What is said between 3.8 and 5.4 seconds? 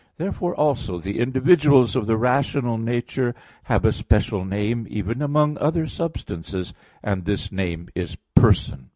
a special name even